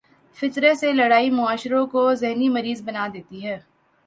فطرت 0.35 0.77
سے 0.77 0.91
لڑائی 0.93 1.29
معاشروں 1.29 1.85
کو 1.87 2.13
ذہنی 2.13 2.49
مریض 2.49 2.81
بنا 2.81 3.07
دیتی 3.13 3.45
ہے۔ 3.45 3.59